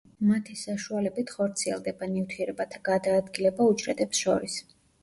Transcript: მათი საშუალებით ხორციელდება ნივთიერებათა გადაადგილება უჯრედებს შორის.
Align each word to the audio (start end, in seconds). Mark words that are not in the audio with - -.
მათი 0.27 0.55
საშუალებით 0.61 1.35
ხორციელდება 1.35 2.09
ნივთიერებათა 2.17 2.83
გადაადგილება 2.91 3.71
უჯრედებს 3.77 4.27
შორის. 4.27 4.63